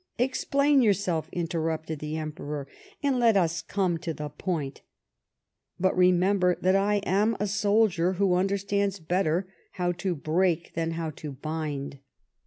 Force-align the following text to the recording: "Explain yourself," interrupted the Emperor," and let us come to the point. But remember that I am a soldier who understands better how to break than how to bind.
"Explain 0.17 0.81
yourself," 0.81 1.29
interrupted 1.31 1.99
the 1.99 2.17
Emperor," 2.17 2.67
and 3.03 3.19
let 3.19 3.37
us 3.37 3.61
come 3.61 3.99
to 3.99 4.15
the 4.15 4.29
point. 4.29 4.81
But 5.79 5.95
remember 5.95 6.57
that 6.59 6.75
I 6.75 7.01
am 7.05 7.37
a 7.39 7.45
soldier 7.45 8.13
who 8.13 8.33
understands 8.33 8.99
better 8.99 9.47
how 9.73 9.91
to 10.01 10.15
break 10.15 10.73
than 10.73 10.93
how 10.93 11.11
to 11.17 11.33
bind. 11.33 11.99